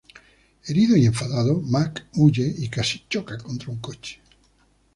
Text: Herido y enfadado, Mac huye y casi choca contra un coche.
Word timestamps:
Herido 0.65 0.97
y 0.97 1.05
enfadado, 1.05 1.61
Mac 1.63 2.07
huye 2.15 2.51
y 2.57 2.69
casi 2.69 3.05
choca 3.07 3.37
contra 3.37 3.69
un 3.71 3.77
coche. 3.77 4.19